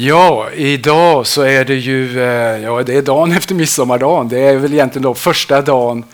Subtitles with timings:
[0.00, 4.28] Ja, idag så är det ju eh, ja, det är dagen efter midsommardagen.
[4.28, 6.04] Det är väl egentligen då första dagen,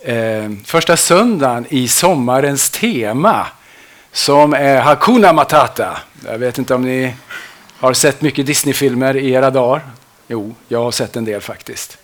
[0.00, 3.46] eh, första söndagen i sommarens tema
[4.12, 5.98] som är Hakuna Matata.
[6.26, 7.14] Jag vet inte om ni
[7.78, 9.80] har sett mycket Disneyfilmer i era dagar.
[10.28, 11.98] Jo, jag har sett en del faktiskt.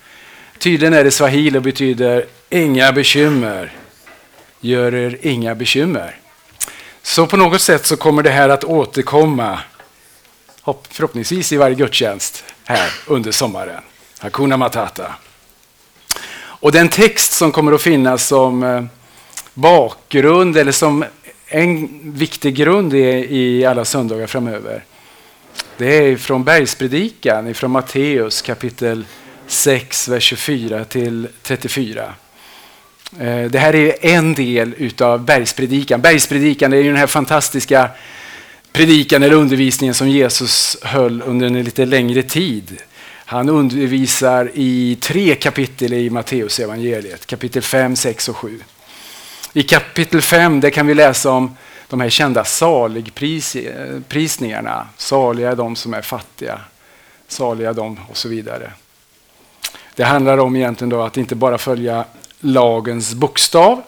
[0.59, 3.71] Tydligen är det swahili och betyder inga bekymmer.
[4.59, 6.15] Gör er inga bekymmer.
[7.03, 9.59] Så på något sätt så kommer det här att återkomma
[10.89, 13.81] förhoppningsvis i varje gudstjänst här under sommaren.
[14.19, 15.15] Hakuna Matata.
[16.33, 18.83] Och den text som kommer att finnas som eh,
[19.53, 21.05] bakgrund eller som
[21.47, 24.83] en viktig grund i alla söndagar framöver.
[25.77, 29.05] Det är från Bergspredikan, från Matteus kapitel
[29.47, 32.13] 6, vers 24 till 34.
[33.19, 36.01] Eh, det här är en del utav Bergspredikan.
[36.01, 37.89] Bergspredikan är ju den här fantastiska
[38.71, 42.81] predikan eller undervisningen som Jesus höll under en lite längre tid.
[43.25, 48.59] Han undervisar i tre kapitel i Matteus evangeliet, kapitel 5, 6 och 7.
[49.53, 54.87] I kapitel 5 där kan vi läsa om de här kända saligprisningarna.
[54.97, 56.59] Saliga är de som är fattiga,
[57.27, 58.71] saliga de och så vidare.
[59.95, 62.05] Det handlar om egentligen då att inte bara följa
[62.39, 63.81] lagens bokstav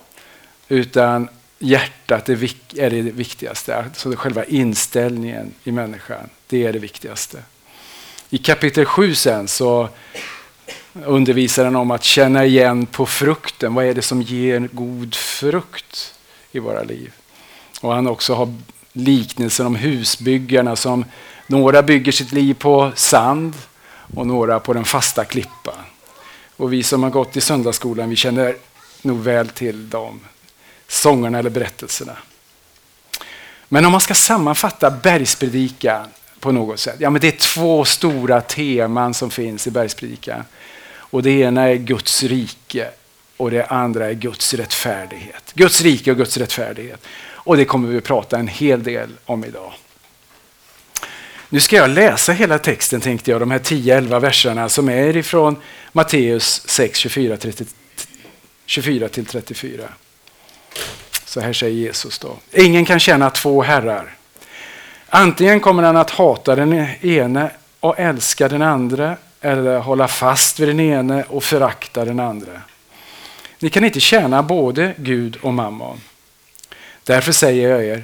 [0.68, 1.30] utan
[1.64, 3.78] hjärtat är det viktigaste.
[3.78, 7.38] Alltså själva inställningen i människan, det är det viktigaste.
[8.30, 9.90] I kapitel 7 sen så
[11.06, 13.74] undervisar han om att känna igen på frukten.
[13.74, 16.16] Vad är det som ger god frukt
[16.52, 17.12] i våra liv?
[17.82, 18.56] Och han också har
[18.94, 21.06] liknelser om husbyggarna som
[21.48, 23.54] några bygger sitt liv på sand
[24.16, 25.84] och några på den fasta klippan.
[26.58, 28.56] Och vi som har gått i söndagsskolan, vi känner
[29.02, 30.20] nog väl till dem
[30.88, 32.18] sångerna eller berättelserna.
[33.70, 36.08] Men om man ska sammanfatta bergspredikan
[36.40, 36.96] på något sätt.
[37.00, 40.44] Ja, men det är två stora teman som finns i bergspredikan.
[40.96, 42.90] Och det ena är Guds rike
[43.38, 45.52] och det andra är Guds rättfärdighet.
[45.54, 47.06] Guds rike och Guds rättfärdighet.
[47.26, 49.74] Och det kommer vi att prata en hel del om idag.
[51.50, 55.56] Nu ska jag läsa hela texten tänkte jag, de här 10-11 verserna som är ifrån
[55.92, 57.66] Matteus 6, 24-34 30,
[58.66, 59.84] 24 till 34.
[61.34, 62.38] Så här säger Jesus då.
[62.52, 64.16] Ingen kan tjäna två herrar.
[65.10, 70.68] Antingen kommer han att hata den ene och älska den andra eller hålla fast vid
[70.68, 72.62] den ene och förakta den andra.
[73.60, 76.02] Ni kan inte tjäna både Gud och mammon.
[77.04, 78.04] Därför säger jag er,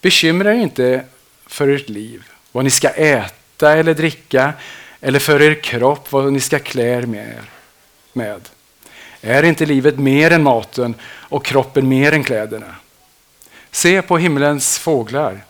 [0.00, 1.04] bekymra er inte
[1.46, 4.52] för ert liv, vad ni ska äta eller dricka,
[5.00, 7.06] eller för er kropp, vad ni ska klä er
[8.12, 8.48] med.
[9.22, 12.74] Är inte livet mer än maten och kroppen mer än kläderna?
[13.70, 15.40] Se på himlens fåglar.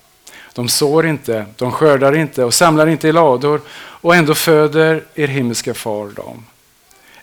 [0.54, 5.26] De sår inte, de skördar inte och samlar inte i lador och ändå föder er
[5.26, 6.46] himmelska far dem.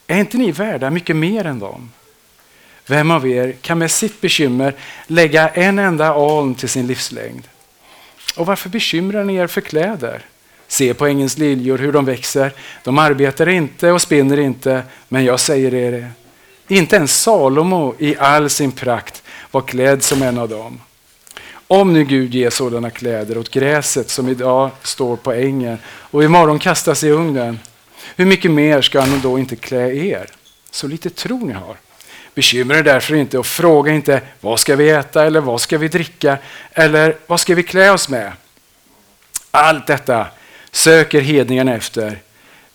[0.07, 1.91] Är inte ni värda mycket mer än dem?
[2.85, 4.75] Vem av er kan med sitt bekymmer
[5.07, 7.47] lägga en enda aln till sin livslängd?
[8.37, 10.21] Och varför bekymrar ni er för kläder?
[10.67, 12.53] Se på ängens liljor hur de växer.
[12.83, 16.11] De arbetar inte och spinner inte, men jag säger er
[16.67, 20.81] inte ens Salomo i all sin prakt var klädd som en av dem.
[21.67, 26.59] Om nu Gud ger sådana kläder åt gräset som idag står på ängen och imorgon
[26.59, 27.59] kastas i ugnen,
[28.15, 30.29] hur mycket mer ska han då inte klä er?
[30.71, 31.75] Så lite tro ni har.
[32.35, 35.87] Bekymra er därför inte och fråga inte vad ska vi äta eller vad ska vi
[35.87, 36.37] dricka
[36.71, 38.31] eller vad ska vi klä oss med?
[39.51, 40.27] Allt detta
[40.71, 42.19] söker hedningarna efter,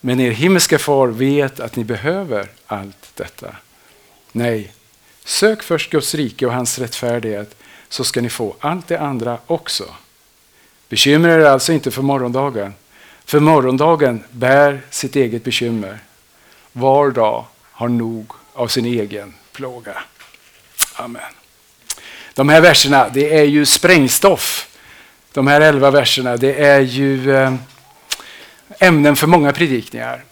[0.00, 3.56] men er himmelska far vet att ni behöver allt detta.
[4.32, 4.72] Nej,
[5.24, 7.56] sök först Guds rike och hans rättfärdighet
[7.88, 9.84] så ska ni få allt det andra också.
[10.88, 12.74] Bekymra er alltså inte för morgondagen,
[13.24, 15.98] för morgondagen bär sitt eget bekymmer.
[16.72, 20.02] Var dag har nog av sin egen plåga.
[20.94, 21.22] Amen.
[22.34, 24.68] De här verserna, det är ju sprängstoff.
[25.32, 27.54] De här elva verserna, det är ju eh,
[28.78, 30.24] ämnen för många predikningar.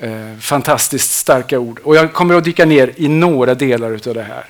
[0.00, 1.78] Eh, fantastiskt starka ord.
[1.78, 4.44] Och jag kommer att dyka ner i några delar av det här.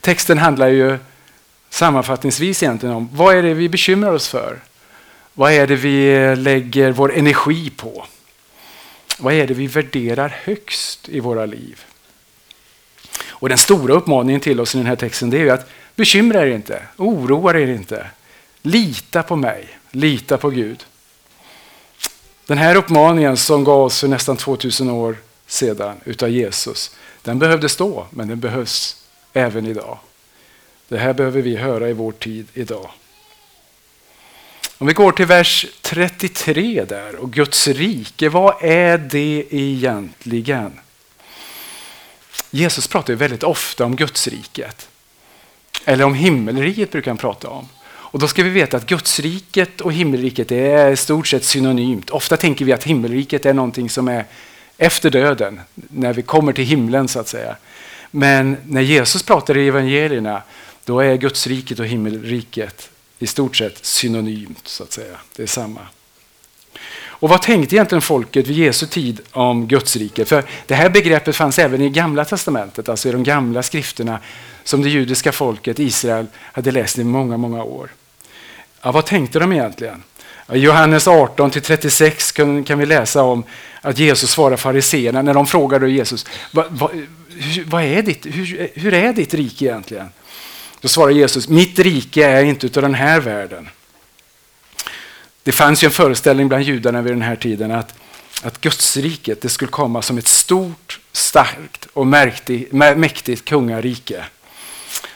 [0.00, 0.98] Texten handlar ju
[1.70, 4.58] sammanfattningsvis egentligen om vad är det vi bekymrar oss för?
[5.34, 8.06] Vad är det vi lägger vår energi på?
[9.18, 11.84] Vad är det vi värderar högst i våra liv?
[13.28, 16.46] Och Den stora uppmaningen till oss i den här texten det är att bekymra er
[16.46, 18.06] inte, oroa er inte.
[18.62, 20.84] Lita på mig, lita på Gud.
[22.52, 25.16] Den här uppmaningen som gavs för nästan 2000 år
[25.46, 29.98] sedan utav Jesus, den behövdes då, men den behövs även idag.
[30.88, 32.90] Det här behöver vi höra i vår tid idag.
[34.78, 40.80] Om vi går till vers 33 där och Guds rike, vad är det egentligen?
[42.50, 44.88] Jesus pratar ju väldigt ofta om Guds riket.
[45.84, 47.68] Eller om himmelriket brukar han prata om.
[48.12, 52.10] Och då ska vi veta att Gudsriket och himmelriket är i stort sett synonymt.
[52.10, 54.24] Ofta tänker vi att himmelriket är någonting som är
[54.78, 57.56] efter döden, när vi kommer till himlen så att säga.
[58.10, 60.42] Men när Jesus pratar i evangelierna,
[60.84, 65.16] då är Gudsriket och himmelriket i stort sett synonymt, så att säga.
[65.36, 65.80] Det är samma.
[67.04, 70.28] Och vad tänkte egentligen folket vid Jesu tid om Gudsriket?
[70.28, 74.18] För det här begreppet fanns även i Gamla Testamentet, alltså i de gamla skrifterna
[74.64, 77.90] som det judiska folket, Israel, hade läst i många, många år.
[78.82, 80.02] Ja, vad tänkte de egentligen?
[80.52, 83.44] I Johannes 18 36 kan, kan vi läsa om
[83.80, 86.90] att Jesus svarar fariseerna när de frågade Jesus va, va,
[87.28, 90.08] hur, vad är ditt, hur, hur är ditt rike egentligen?
[90.80, 93.68] Då svarar Jesus, mitt rike är inte utav den här världen.
[95.42, 97.94] Det fanns ju en föreställning bland judarna vid den här tiden att,
[98.42, 102.06] att Gudsriket det skulle komma som ett stort, starkt och
[102.96, 104.24] mäktigt kungarike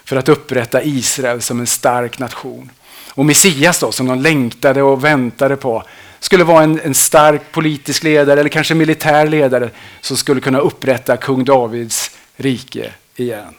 [0.05, 2.71] för att upprätta Israel som en stark nation.
[3.17, 5.83] Och Messias då, som de längtade och väntade på,
[6.21, 9.71] skulle vara en, en stark politisk ledare eller kanske militär ledare
[10.01, 13.55] som skulle kunna upprätta kung Davids rike igen.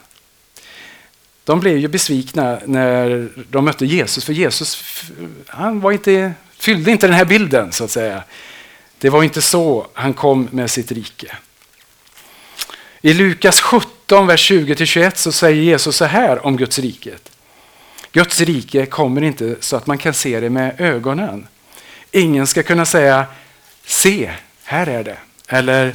[1.43, 4.83] De blev ju besvikna när de mötte Jesus, för Jesus
[5.47, 8.23] han var inte, fyllde inte den här bilden så att säga.
[8.99, 11.37] Det var inte så han kom med sitt rike.
[13.01, 17.31] I Lukas 17, vers 20-21 så säger Jesus så här om Guds riket.
[18.11, 21.47] Guds rike kommer inte så att man kan se det med ögonen.
[22.11, 23.25] Ingen ska kunna säga
[23.85, 24.31] se,
[24.63, 25.17] här är det.
[25.47, 25.87] Eller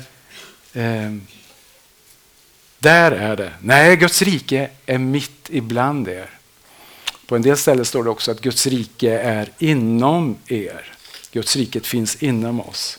[0.73, 1.13] eh,
[2.79, 3.53] där är det.
[3.61, 6.31] Nej, Guds rike är mitt ibland er.
[7.27, 10.93] På en del ställen står det också att Guds rike är inom er.
[11.33, 12.99] Guds riket finns inom oss.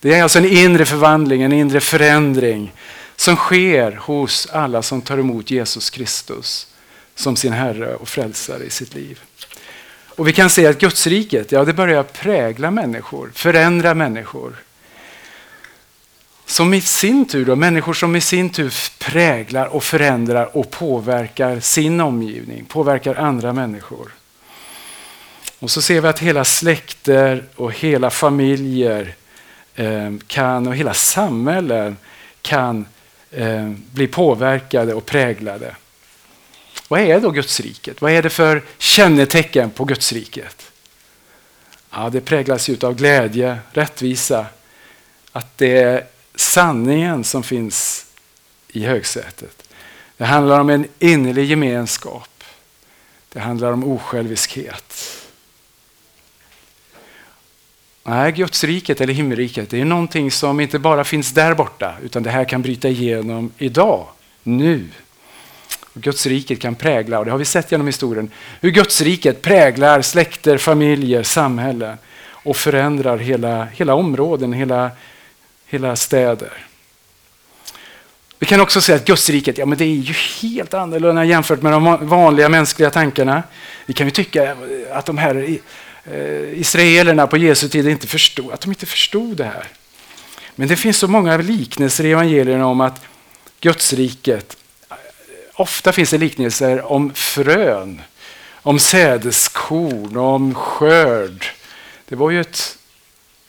[0.00, 2.72] Det är alltså en inre förvandling, en inre förändring
[3.16, 6.73] som sker hos alla som tar emot Jesus Kristus
[7.14, 9.20] som sin Herre och Frälsare i sitt liv.
[10.16, 14.56] Och Vi kan se att Gudsriket ja, det börjar prägla människor, förändra människor.
[16.46, 21.60] Som i sin tur, då, människor som i sin tur präglar och förändrar och påverkar
[21.60, 24.14] sin omgivning, påverkar andra människor.
[25.58, 29.14] Och så ser vi att hela släkter och hela familjer
[29.74, 31.96] eh, kan, och hela samhällen
[32.42, 32.86] kan
[33.30, 35.74] eh, bli påverkade och präglade.
[36.88, 38.00] Vad är då Gudsriket?
[38.00, 40.72] Vad är det för kännetecken på Gudsriket?
[41.90, 44.46] Ja, det präglas ju av glädje, rättvisa,
[45.32, 48.06] att det är sanningen som finns
[48.68, 49.68] i högsätet.
[50.16, 52.44] Det handlar om en innerlig gemenskap.
[53.28, 55.20] Det handlar om osjälviskhet.
[58.04, 62.30] Nej, Gudsriket eller himmelriket det är någonting som inte bara finns där borta utan det
[62.30, 64.06] här kan bryta igenom idag,
[64.42, 64.88] nu.
[65.94, 68.30] Guds riket kan prägla, och det har vi sett genom historien,
[68.60, 71.96] hur Guds riket präglar släkter, familjer, samhällen
[72.28, 74.90] och förändrar hela, hela områden, hela,
[75.66, 76.52] hela städer.
[78.38, 81.62] Vi kan också säga att Guds riket, ja, men det är ju helt annorlunda jämfört
[81.62, 83.42] med de vanliga mänskliga tankarna.
[83.86, 84.56] Vi kan ju tycka
[84.92, 85.58] att de här
[86.04, 89.66] eh, israelerna på Jesu tid inte förstod, att de inte förstod det här.
[90.54, 93.00] Men det finns så många liknelser i evangelierna om att
[93.60, 94.56] Guds riket
[95.54, 98.00] ofta finns det liknelser om frön,
[98.52, 101.46] om sädeskorn, om skörd.
[102.08, 102.78] Det var ju ett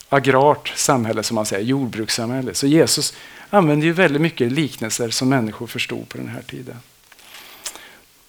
[0.08, 2.54] agrart samhälle, som man säger, jordbrukssamhälle.
[2.54, 3.14] Så Jesus
[3.50, 6.76] använde ju väldigt mycket liknelser som människor förstod på den här tiden.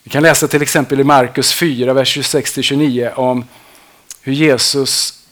[0.04, 3.46] Vi kan läsa till exempel i Markus 4, vers 26-29 om
[4.22, 5.24] hur Jesus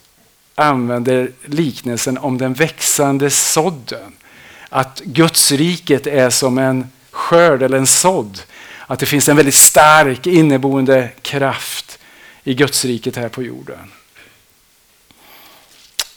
[0.56, 4.14] använder liknelsen om den växande sådden.
[4.70, 8.42] Att Guds riket är som en skörd eller en sådd.
[8.88, 12.00] Att det finns en väldigt stark inneboende kraft
[12.44, 13.92] i Gudsriket här på jorden.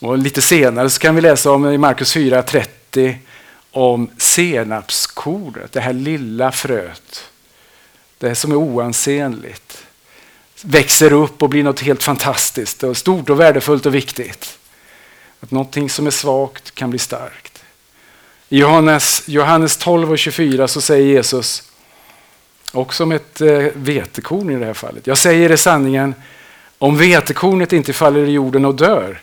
[0.01, 3.15] Och lite senare så kan vi läsa om i Markus 4.30
[3.71, 7.31] om senapskornet, det här lilla fröet.
[8.19, 9.85] Det som är oansenligt.
[10.63, 14.59] Växer upp och blir något helt fantastiskt och stort och värdefullt och viktigt.
[15.41, 17.48] Att någonting som är svagt kan bli starkt.
[18.49, 21.63] I Johannes, Johannes 12 och 24 så säger Jesus,
[22.73, 25.07] också om ett eh, vetekorn i det här fallet.
[25.07, 26.15] Jag säger det sanningen,
[26.79, 29.21] om vetekornet inte faller i jorden och dör,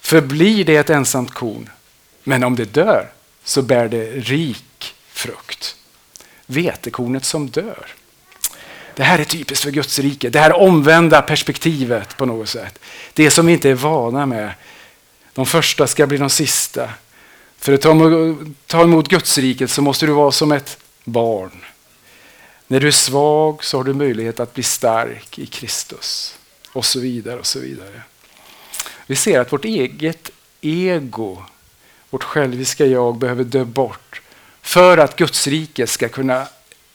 [0.00, 1.70] förblir det ett ensamt korn.
[2.24, 3.08] Men om det dör
[3.44, 5.76] så bär det rik frukt.
[6.46, 7.86] Vetekornet som dör.
[8.94, 10.30] Det här är typiskt för Guds rike.
[10.30, 12.78] Det här omvända perspektivet på något sätt.
[13.12, 14.50] Det som vi inte är vana med.
[15.32, 16.90] De första ska bli de sista.
[17.64, 17.82] För att
[18.66, 21.64] ta emot Guds riket så måste du vara som ett barn.
[22.66, 26.38] När du är svag så har du möjlighet att bli stark i Kristus.
[26.72, 28.02] Och så vidare och så vidare.
[29.06, 30.30] Vi ser att vårt eget
[30.60, 31.42] ego,
[32.10, 34.22] vårt själviska jag behöver dö bort
[34.62, 36.46] för att Guds rike ska kunna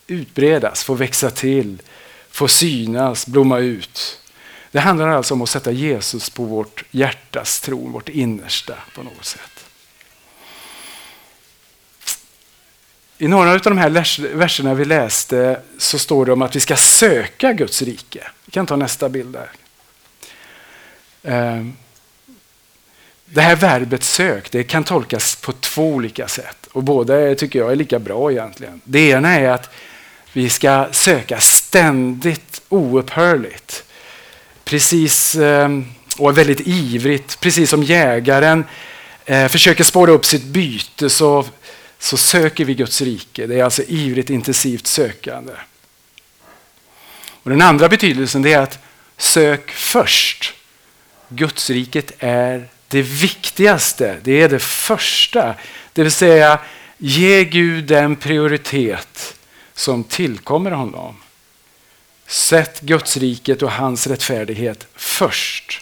[0.08, 1.82] utbredas, få växa till,
[2.30, 4.20] få synas, blomma ut.
[4.72, 9.26] Det handlar alltså om att sätta Jesus på vårt hjärtas tron, vårt innersta på något
[9.26, 9.59] sätt.
[13.22, 13.90] I några av de här
[14.36, 18.28] verserna vi läste så står det om att vi ska söka Guds rike.
[18.46, 19.50] Vi kan ta nästa bild där.
[21.24, 21.74] Ehm,
[23.26, 27.72] det här verbet sök det kan tolkas på två olika sätt och båda tycker jag
[27.72, 28.82] är lika bra egentligen.
[28.84, 29.70] Det ena är att
[30.34, 33.84] vi ska söka ständigt oupphörligt.
[34.64, 35.86] Precis ehm,
[36.18, 38.66] och väldigt ivrigt, precis som jägaren
[39.26, 41.46] eh, försöker spåra upp sitt byte så,
[42.00, 43.48] så söker vi Guds rike.
[43.48, 45.54] Det är alltså ivrigt intensivt sökande.
[47.44, 48.80] Och den andra betydelsen är att
[49.18, 50.54] sök först.
[51.30, 55.56] Gudsriket är det viktigaste, det är det första.
[55.94, 56.60] Det vill säga,
[56.98, 59.36] ge Gud den prioritet
[59.74, 61.16] som tillkommer honom.
[62.28, 65.82] Sätt Gudsriket och hans rättfärdighet först.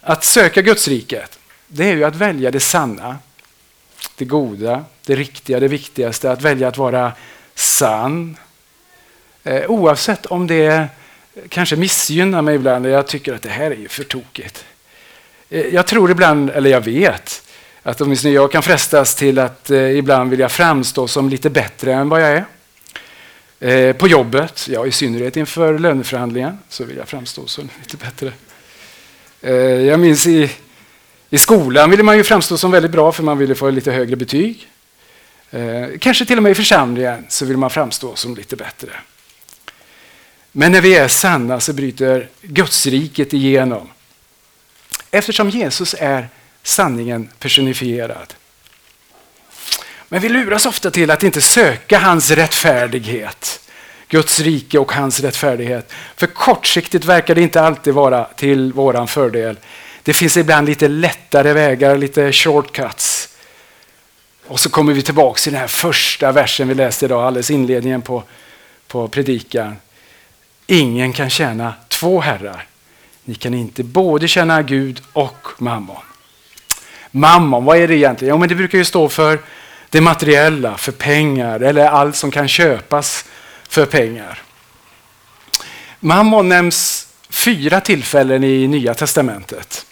[0.00, 3.18] Att söka Gudsriket, det är ju att välja det sanna,
[4.16, 6.30] det goda, det riktiga, det viktigaste.
[6.30, 7.12] Att välja att vara
[7.54, 8.36] sann.
[9.44, 10.88] Eh, oavsett om det
[11.48, 14.64] kanske missgynnar mig ibland jag tycker att det här är ju för tokigt.
[15.50, 17.42] Eh, jag tror ibland, eller jag vet,
[17.82, 22.08] att åtminstone jag kan frestas till att eh, ibland vilja framstå som lite bättre än
[22.08, 22.44] vad jag är.
[23.60, 28.32] Eh, på jobbet, ja, i synnerhet inför löneförhandlingen, så vill jag framstå som lite bättre.
[29.40, 29.54] Eh,
[29.86, 30.50] jag minns i,
[31.30, 34.16] i skolan ville man ju framstå som väldigt bra för man ville få lite högre
[34.16, 34.68] betyg.
[35.50, 38.90] Eh, kanske till och med i församlingen så vill man framstå som lite bättre.
[40.52, 43.88] Men när vi är sanna så bryter Gudsriket igenom.
[45.10, 46.28] Eftersom Jesus är
[46.62, 48.34] sanningen personifierad.
[50.08, 53.60] Men vi luras ofta till att inte söka hans rättfärdighet.
[54.08, 55.92] Guds rike och hans rättfärdighet.
[56.16, 59.58] För kortsiktigt verkar det inte alltid vara till våran fördel.
[60.06, 63.28] Det finns ibland lite lättare vägar, lite shortcuts.
[64.46, 68.02] Och så kommer vi tillbaka till den här första versen vi läste idag, alldeles inledningen
[68.02, 68.22] på,
[68.88, 69.76] på predikan.
[70.66, 72.66] Ingen kan tjäna två herrar.
[73.24, 75.96] Ni kan inte både tjäna Gud och mammon.
[77.10, 78.34] Mammon, vad är det egentligen?
[78.34, 79.38] Jo, men det brukar ju stå för
[79.90, 83.24] det materiella, för pengar eller allt som kan köpas
[83.68, 84.42] för pengar.
[86.00, 89.85] Mammon nämns fyra tillfällen i Nya Testamentet.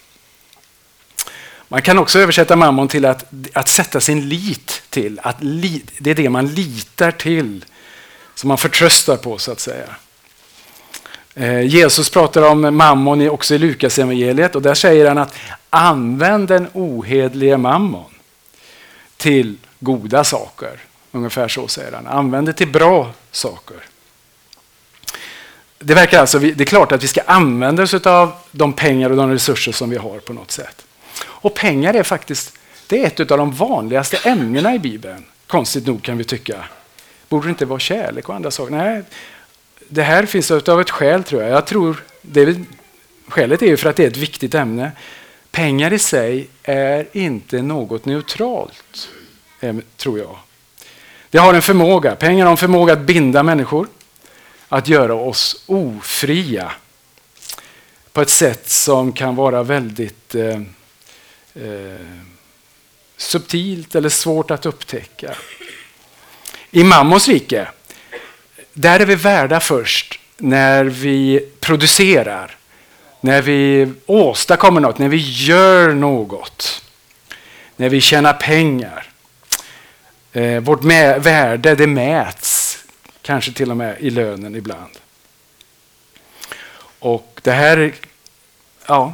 [1.69, 5.21] Man kan också översätta mammon till att, att sätta sin lit till.
[5.23, 7.65] Att li, det är det man litar till,
[8.35, 9.97] som man förtröstar på så att säga.
[11.35, 15.35] Eh, Jesus pratar om mammon också i Lukas evangeliet och där säger han att
[15.71, 18.15] använd den ohedlige mammon
[19.17, 20.81] till goda saker.
[21.13, 22.07] Ungefär så säger han.
[22.07, 23.77] Använd det till bra saker.
[25.79, 29.17] Det, verkar alltså, det är klart att vi ska använda oss av de pengar och
[29.17, 30.85] de resurser som vi har på något sätt.
[31.45, 35.25] Och pengar är faktiskt det är ett av de vanligaste ämnena i Bibeln.
[35.47, 36.65] Konstigt nog kan vi tycka.
[37.29, 38.73] Borde det inte vara kärlek och andra saker?
[38.73, 39.03] Nej,
[39.89, 41.51] det här finns av ett skäl tror jag.
[41.51, 42.59] Jag tror det,
[43.29, 44.93] skälet är ju för att det är ett viktigt ämne.
[45.51, 49.09] Pengar i sig är inte något neutralt,
[49.97, 50.39] tror jag.
[51.31, 53.89] Det har en förmåga, pengar har en förmåga att binda människor,
[54.69, 56.73] att göra oss ofria
[58.13, 60.61] på ett sätt som kan vara väldigt eh,
[61.55, 62.07] eh,
[63.17, 65.35] subtilt eller svårt att upptäcka.
[66.71, 67.69] I Mammons rike
[68.73, 72.57] där är vi värda först när vi producerar,
[73.21, 76.83] när vi åstadkommer något, när vi gör något,
[77.77, 79.11] när vi tjänar pengar.
[80.33, 82.79] Eh, vårt värde det mäts
[83.23, 84.99] kanske till och med i lönen ibland.
[86.99, 87.95] Och det här
[88.87, 89.13] ja,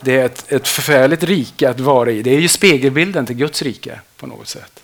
[0.00, 2.22] det är ett, ett förfärligt rike att vara i.
[2.22, 4.82] Det är ju spegelbilden till Guds rike på något sätt.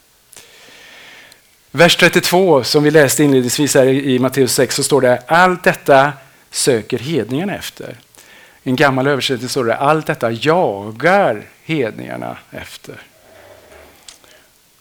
[1.71, 6.13] Vers 32 som vi läste inledningsvis här i Matteus 6 så står det allt detta
[6.51, 7.97] söker hedningarna efter.
[8.63, 12.95] I en gammal översättning står det allt detta jagar hedningarna efter.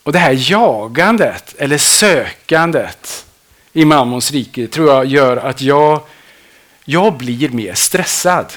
[0.04, 3.26] Och det här jagandet eller sökandet
[3.74, 6.02] i mammons rike tror jag gör att jag,
[6.86, 8.54] jag blir mer stressad.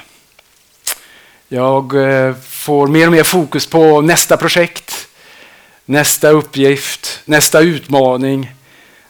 [1.54, 5.08] Jag eh, får mer och mer fokus på nästa projekt,
[5.84, 8.52] nästa uppgift, nästa utmaning,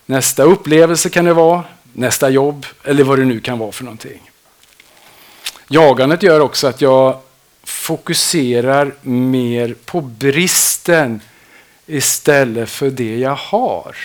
[0.06, 4.30] nästa upplevelse kan det vara, nästa jobb eller vad det nu kan vara för någonting.
[5.68, 7.20] Jagandet gör också att jag
[7.62, 11.20] fokuserar mer på bristen
[11.86, 13.96] istället för det jag har.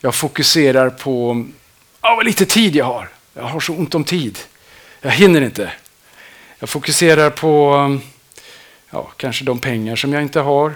[0.00, 3.08] Jag fokuserar på oh, vad lite tid jag har.
[3.34, 4.38] Jag har så ont om tid.
[5.00, 5.72] Jag hinner inte.
[6.58, 7.98] Jag fokuserar på
[8.90, 10.74] ja, kanske de pengar som jag inte har.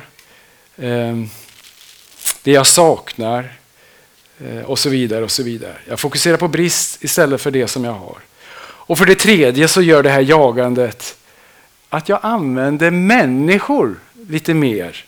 [0.76, 1.28] Ehm,
[2.42, 3.52] det jag saknar
[4.44, 5.24] eh, och så vidare.
[5.24, 5.74] och så vidare.
[5.88, 8.18] Jag fokuserar på brist istället för det som jag har.
[8.60, 11.16] Och för det tredje så gör det här jagandet
[11.88, 13.96] att jag använder människor
[14.28, 15.04] lite mer.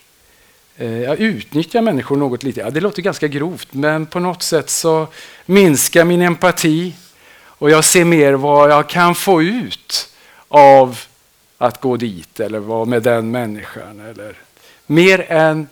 [0.77, 2.59] Eh, jag utnyttjar människor något lite.
[2.59, 5.07] Ja, det låter ganska grovt, men på något sätt så
[5.45, 6.93] minskar min empati
[7.43, 10.09] och jag ser mer vad jag kan få ut
[10.53, 10.99] av
[11.57, 13.99] att gå dit eller vara med den människan.
[13.99, 14.35] Eller
[14.85, 15.67] mer än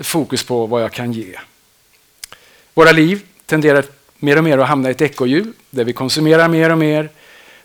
[0.00, 1.38] fokus på vad jag kan ge.
[2.74, 3.84] Våra liv tenderar
[4.18, 7.08] mer och mer att hamna i ett ekorrhjul där vi konsumerar mer och mer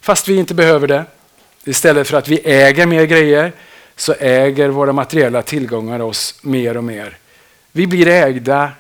[0.01, 1.05] fast vi inte behöver det.
[1.63, 3.51] Istället för att vi äger mer grejer
[3.95, 7.17] så äger våra materiella tillgångar oss mer och mer.
[7.71, 8.71] Vi blir ägda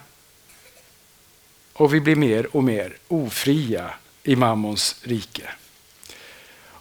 [1.73, 3.89] och vi blir mer och mer ofria
[4.23, 5.49] i mammons rike.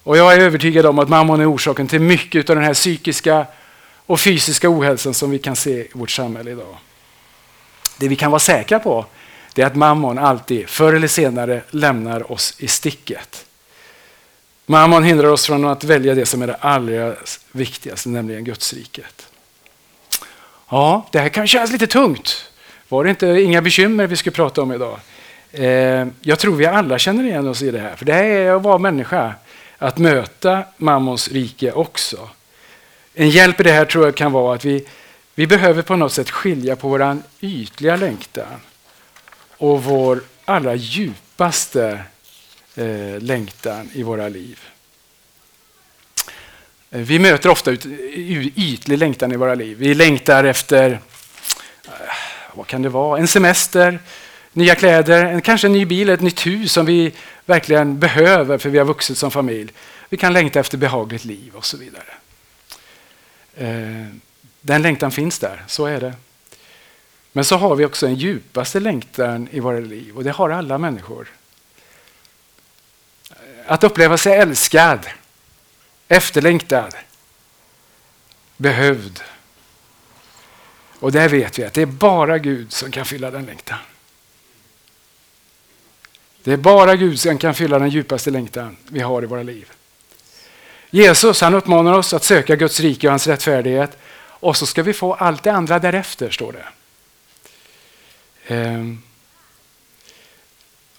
[0.03, 3.45] Och jag är övertygad om att mammon är orsaken till mycket av den här psykiska
[4.05, 6.77] och fysiska ohälsan som vi kan se i vårt samhälle idag.
[7.97, 9.05] Det vi kan vara säkra på
[9.53, 13.45] det är att mammon alltid, förr eller senare, lämnar oss i sticket.
[14.65, 17.15] Mammon hindrar oss från att välja det som är det allra
[17.51, 19.27] viktigaste, nämligen Gudsriket.
[20.69, 22.51] Ja, det här kan kännas lite tungt.
[22.89, 24.99] Var det inte inga bekymmer vi skulle prata om idag?
[25.51, 28.55] Eh, jag tror vi alla känner igen oss i det här, för det här är
[28.55, 29.33] att vara människa,
[29.83, 32.29] att möta mammons rike också.
[33.13, 34.87] En hjälp i det här tror jag kan vara att vi,
[35.35, 38.61] vi behöver på något sätt skilja på vår ytliga längtan
[39.57, 42.03] och vår allra djupaste
[42.75, 44.59] eh, längtan i våra liv.
[46.91, 47.85] Eh, vi möter ofta ut,
[48.55, 49.77] ytlig längtan i våra liv.
[49.77, 50.91] Vi längtar efter,
[51.85, 51.91] eh,
[52.53, 53.99] vad kan det vara, en semester,
[54.53, 57.13] nya kläder, kanske en ny bil, ett nytt hus som vi
[57.45, 59.73] verkligen behöver för vi har vuxit som familj.
[60.09, 62.13] Vi kan längta efter behagligt liv och så vidare.
[63.55, 64.07] Eh,
[64.61, 66.13] den längtan finns där, så är det.
[67.31, 70.77] Men så har vi också den djupaste längtan i våra liv och det har alla
[70.77, 71.27] människor.
[73.65, 75.07] Att uppleva sig älskad,
[76.07, 76.95] efterlängtad,
[78.57, 79.19] behövd.
[80.99, 83.79] Och där vet vi att det är bara Gud som kan fylla den längtan.
[86.43, 89.71] Det är bara Gud som kan fylla den djupaste längtan vi har i våra liv.
[90.89, 94.93] Jesus han uppmanar oss att söka Guds rike och hans rättfärdighet och så ska vi
[94.93, 96.65] få allt det andra därefter, står det.
[98.55, 98.83] Eh,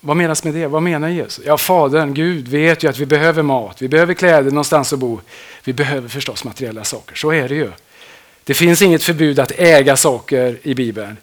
[0.00, 0.66] Vad menas med det?
[0.66, 1.44] Vad menar Jesus?
[1.46, 5.20] Ja, Fadern, Gud, vet ju att vi behöver mat, vi behöver kläder, någonstans att bo.
[5.64, 7.70] Vi behöver förstås materiella saker, så är det ju.
[8.44, 11.16] Det finns inget förbud att äga saker i Bibeln.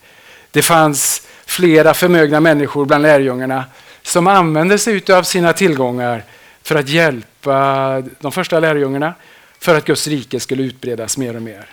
[0.51, 3.65] Det fanns flera förmögna människor bland lärjungarna
[4.03, 6.23] som använde sig av sina tillgångar
[6.61, 9.13] för att hjälpa de första lärjungarna
[9.59, 11.69] för att Guds rike skulle utbredas mer och mer.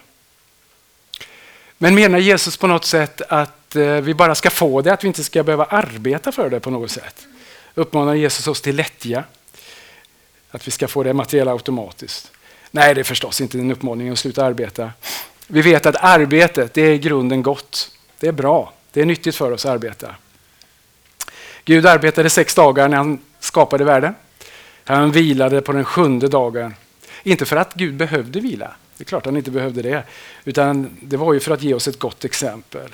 [1.78, 5.08] Men menar Jesus på något sätt att eh, vi bara ska få det, att vi
[5.08, 7.26] inte ska behöva arbeta för det på något sätt?
[7.74, 9.24] Uppmanar Jesus oss till lättja?
[10.50, 12.30] Att vi ska få det materiella automatiskt?
[12.70, 14.92] Nej, det är förstås inte en uppmaning att sluta arbeta.
[15.46, 17.90] Vi vet att arbetet, det är i grunden gott.
[18.20, 18.72] Det är bra.
[18.92, 20.14] Det är nyttigt för oss att arbeta.
[21.68, 24.14] Gud arbetade sex dagar när han skapade världen.
[24.85, 26.74] Han vilade på den sjunde dagen.
[27.22, 30.02] Inte för att Gud behövde vila, det är klart han inte behövde det.
[30.44, 32.88] Utan det var ju för att ge oss ett gott exempel.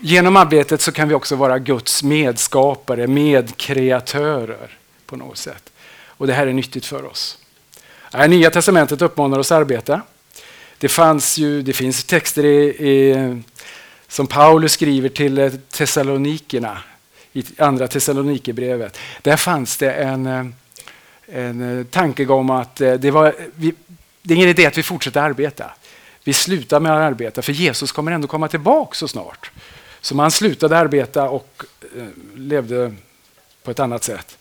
[0.00, 5.72] Genom arbetet så kan vi också vara Guds medskapare, medkreatörer på något sätt.
[6.06, 7.38] Och det här är nyttigt för oss.
[8.12, 10.00] Det Nya testamentet uppmanar oss att arbeta.
[10.78, 13.42] Det, fanns ju, det finns texter i, i,
[14.08, 16.78] som Paulus skriver till Thessalonikerna
[17.38, 18.98] i andra Thessalonikerbrevet.
[19.22, 20.46] Där fanns det en, eh,
[21.26, 23.74] en eh, tankegång om att eh, det var, vi,
[24.22, 25.70] det är ingen idé att vi fortsätter arbeta.
[26.24, 29.50] Vi slutar med att arbeta för Jesus kommer ändå komma tillbaka så snart.
[30.00, 31.62] Så man slutade arbeta och
[32.34, 32.94] levde
[33.62, 34.38] på ett annat sätt.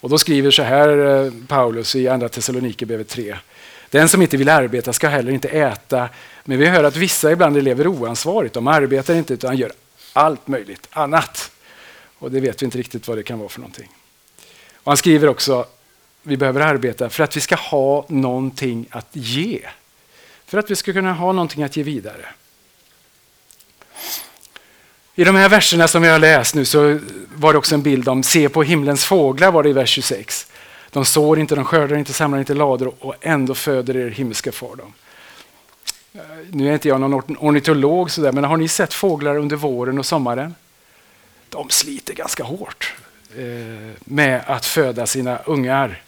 [0.00, 3.36] Och då skriver så här Paulus i Andra Thessalonikerbrevet 3.
[3.90, 6.08] Den som inte vill arbeta ska heller inte äta.
[6.44, 8.54] Men vi hör att vissa ibland lever oansvarigt.
[8.54, 9.72] De arbetar inte utan gör
[10.12, 11.50] allt möjligt annat.
[12.18, 13.88] Och det vet vi inte riktigt vad det kan vara för någonting.
[14.74, 15.66] Och han skriver också,
[16.22, 19.60] vi behöver arbeta för att vi ska ha någonting att ge.
[20.46, 22.26] För att vi ska kunna ha någonting att ge vidare.
[25.14, 26.98] I de här verserna som vi har läst nu så
[27.34, 30.46] var det också en bild om se på himlens fåglar var det i vers 26.
[30.90, 34.76] De sår inte, de skördar inte, samlar inte lador och ändå föder er himmelska far
[34.76, 34.92] dem.
[36.12, 39.98] Eh, nu är inte jag någon ornitolog sådär, men har ni sett fåglar under våren
[39.98, 40.54] och sommaren?
[41.48, 42.94] De sliter ganska hårt
[43.36, 46.02] eh, med att föda sina ungar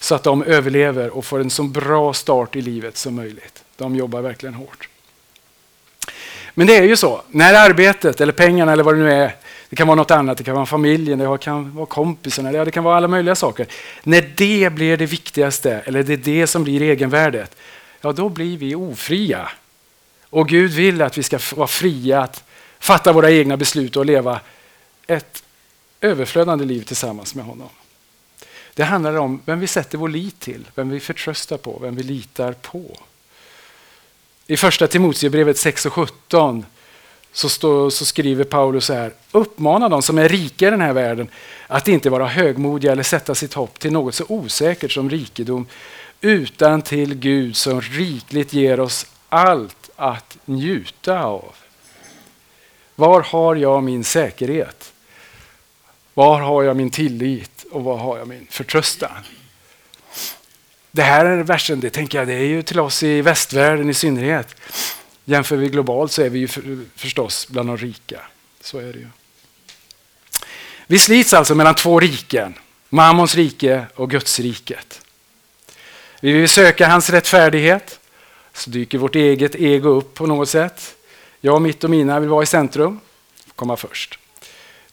[0.00, 3.64] så att de överlever och får en så bra start i livet som möjligt.
[3.76, 4.88] De jobbar verkligen hårt.
[6.54, 9.34] Men det är ju så, när arbetet eller pengarna eller vad det nu är,
[9.68, 12.84] det kan vara något annat, det kan vara familjen, det kan vara kompisarna, det kan
[12.84, 13.66] vara alla möjliga saker.
[14.02, 17.56] När det blir det viktigaste, eller det är det som blir egenvärdet,
[18.00, 19.48] ja då blir vi ofria.
[20.30, 22.44] Och Gud vill att vi ska vara fria att
[22.78, 24.40] fatta våra egna beslut och leva
[25.06, 25.42] ett
[26.00, 27.68] överflödande liv tillsammans med honom.
[28.74, 32.02] Det handlar om vem vi sätter vår lit till, vem vi förtröstar på, vem vi
[32.02, 32.96] litar på.
[34.46, 36.66] I första Timoteusbrevet 6 och 17
[37.32, 39.12] så, stå, så skriver Paulus så här.
[39.32, 41.28] Uppmana de som är rika i den här världen
[41.66, 45.66] att inte vara högmodiga eller sätta sitt hopp till något så osäkert som rikedom
[46.20, 51.54] utan till Gud som rikligt ger oss allt att njuta av.
[52.94, 54.92] Var har jag min säkerhet?
[56.16, 59.10] Var har jag min tillit och var har jag min förtröstan?
[60.90, 63.94] Det här är versen, det tänker jag, det är ju till oss i västvärlden i
[63.94, 64.56] synnerhet.
[65.24, 68.20] Jämför vi globalt så är vi ju för, förstås bland de rika.
[68.60, 69.06] Så är det ju.
[70.86, 72.54] Vi slits alltså mellan två riken,
[72.88, 75.00] Mammons rike och Guds riket.
[76.20, 78.00] Vi vill söka hans rättfärdighet,
[78.52, 80.96] så dyker vårt eget ego upp på något sätt.
[81.40, 83.00] Jag, mitt och mina vill vara i centrum,
[83.56, 84.18] komma först.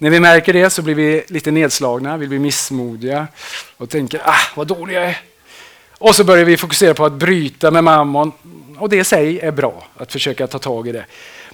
[0.03, 3.27] När vi märker det så blir vi lite nedslagna, vi blir missmodiga
[3.77, 5.21] och tänker ah, vad dålig jag är.
[5.91, 8.31] Och så börjar vi fokusera på att bryta med mammon.
[8.77, 11.05] Och det i sig är bra, att försöka ta tag i det.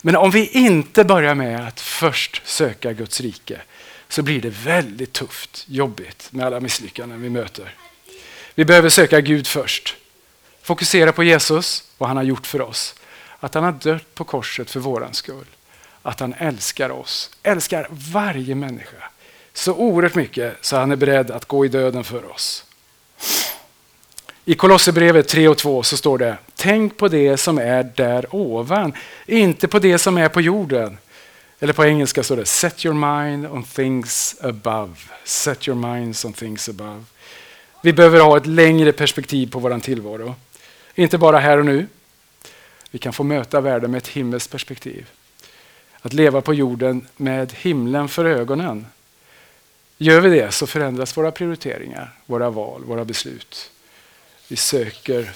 [0.02, 3.62] Men om vi inte börjar med att först söka Guds rike
[4.08, 7.76] så blir det väldigt tufft, jobbigt med alla misslyckanden vi möter.
[8.56, 9.96] Vi behöver söka Gud först.
[10.62, 12.96] Fokusera på Jesus, vad han har gjort för oss.
[13.40, 15.46] Att han har dött på korset för våran skull.
[16.02, 19.10] Att han älskar oss, älskar varje människa
[19.54, 22.66] så oerhört mycket så han är beredd att gå i döden för oss.
[24.46, 28.94] I Kolosserbrevet 3 och 2 så står det Tänk på det som är där ovan,
[29.26, 30.98] inte på det som är på jorden.
[31.60, 34.94] Eller på engelska står det Set your mind on things above.
[35.24, 37.04] Set your minds on things above.
[37.84, 40.36] Vi behöver ha ett längre perspektiv på vår tillvaro.
[40.96, 41.88] Inte bara här och nu.
[42.92, 45.10] Vi kan få möta världen med ett himmelskt perspektiv.
[46.02, 48.86] Att leva på jorden med himlen för ögonen.
[49.98, 53.72] Gör vi det så förändras våra prioriteringar, våra val, våra beslut.
[54.48, 55.32] Vi söker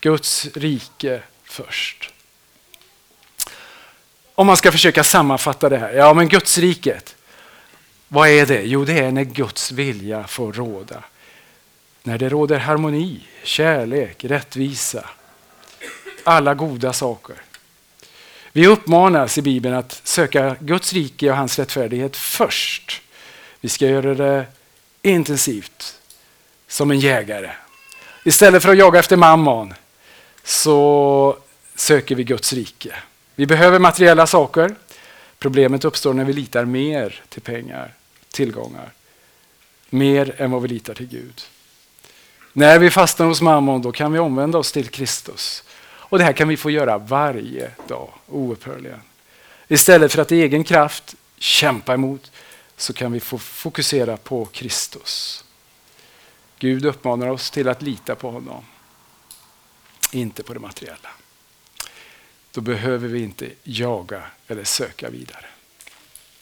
[0.00, 2.12] Guds rike först.
[4.34, 5.92] Om man ska försöka sammanfatta det här.
[5.92, 7.16] Ja, men Guds riket.
[8.08, 8.62] Vad är det?
[8.62, 11.04] Jo, det är när Guds vilja får råda.
[12.02, 15.10] När det råder harmoni, kärlek, rättvisa.
[16.24, 17.36] Alla goda saker.
[18.56, 23.02] Vi uppmanas i Bibeln att söka Guds rike och hans rättfärdighet först.
[23.60, 24.46] Vi ska göra det
[25.02, 26.00] intensivt,
[26.68, 27.50] som en jägare.
[28.24, 29.74] Istället för att jaga efter mammon
[30.44, 31.38] så
[31.74, 32.94] söker vi Guds rike.
[33.34, 34.74] Vi behöver materiella saker.
[35.38, 37.94] Problemet uppstår när vi litar mer till pengar,
[38.32, 38.92] tillgångar.
[39.90, 41.42] Mer än vad vi litar till Gud.
[42.52, 45.64] När vi fastnar hos mammon då kan vi omvända oss till Kristus.
[46.14, 49.00] Och Det här kan vi få göra varje dag, oupphörligen.
[49.68, 52.32] Istället för att i egen kraft kämpa emot
[52.76, 55.44] så kan vi få fokusera på Kristus.
[56.58, 58.64] Gud uppmanar oss till att lita på honom,
[60.12, 61.10] inte på det materiella.
[62.50, 65.46] Då behöver vi inte jaga eller söka vidare.